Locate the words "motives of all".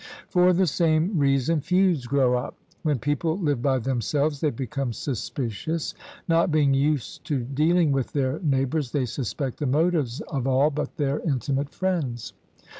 9.67-10.71